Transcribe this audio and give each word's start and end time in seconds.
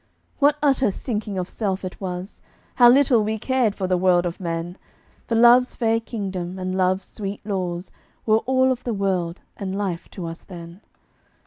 What 0.39 0.57
utter 0.63 0.89
sinking 0.89 1.37
of 1.37 1.47
self 1.47 1.85
it 1.85 2.01
was! 2.01 2.41
How 2.73 2.89
little 2.89 3.23
we 3.23 3.37
cared 3.37 3.75
for 3.75 3.85
the 3.85 3.99
world 3.99 4.25
of 4.25 4.39
men! 4.39 4.79
For 5.27 5.35
love's 5.35 5.75
fair 5.75 5.99
kingdom 5.99 6.57
and 6.57 6.75
love's 6.75 7.05
sweet 7.05 7.45
laws 7.45 7.91
Were 8.25 8.39
all 8.47 8.71
of 8.71 8.83
the 8.83 8.95
world 8.95 9.41
and 9.57 9.77
life 9.77 10.09
to 10.17 10.25
us 10.25 10.41
then. 10.41 10.81